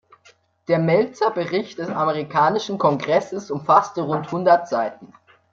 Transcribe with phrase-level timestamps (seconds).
[0.67, 5.13] Der Meltzer-Bericht des amerikanischen Kongresses umfasste rund hundert Seiten.